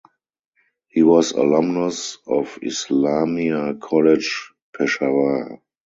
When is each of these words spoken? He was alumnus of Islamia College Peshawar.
He 0.87 1.03
was 1.03 1.31
alumnus 1.33 2.17
of 2.25 2.57
Islamia 2.63 3.79
College 3.79 4.51
Peshawar. 4.75 5.61